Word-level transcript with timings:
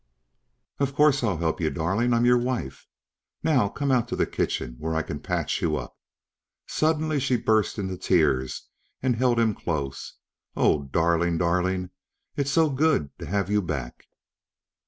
"Of 0.79 0.95
course 0.95 1.23
I'll 1.23 1.37
help 1.37 1.61
you, 1.61 1.69
darling. 1.69 2.11
I'm 2.11 2.25
your 2.25 2.39
wife. 2.39 2.87
Now 3.43 3.69
come 3.69 3.91
out 3.91 4.07
to 4.07 4.15
the 4.15 4.25
kitchen 4.25 4.75
where 4.79 4.95
I 4.95 5.03
can 5.03 5.19
patch 5.19 5.61
you 5.61 5.75
up." 5.77 5.95
Suddenly 6.65 7.19
she 7.19 7.37
burst 7.37 7.77
into 7.77 7.97
tears 7.99 8.63
and 9.03 9.15
held 9.15 9.39
him 9.39 9.53
close. 9.53 10.15
"Oh, 10.55 10.85
darling, 10.85 11.37
darling! 11.37 11.91
It's 12.35 12.49
so 12.49 12.71
good 12.71 13.11
to 13.19 13.27
have 13.27 13.51
you 13.51 13.61
back!" 13.61 14.07